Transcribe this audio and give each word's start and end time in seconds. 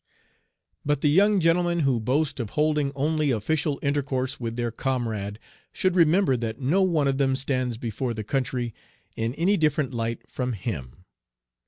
"But 0.83 1.01
the 1.01 1.11
young 1.11 1.39
gentlemen 1.39 1.81
who 1.81 1.99
boast 1.99 2.39
of 2.39 2.49
holding 2.57 2.91
only 2.95 3.29
official 3.29 3.77
intercourse 3.83 4.39
with 4.39 4.55
their 4.55 4.71
comrade, 4.71 5.37
should 5.71 5.95
remember 5.95 6.35
that 6.37 6.59
no 6.59 6.81
one 6.81 7.07
of 7.07 7.19
them 7.19 7.35
stands 7.35 7.77
before 7.77 8.15
the 8.15 8.23
country 8.23 8.73
in 9.15 9.35
any 9.35 9.57
different 9.57 9.93
light 9.93 10.27
from 10.27 10.53
him. 10.53 11.05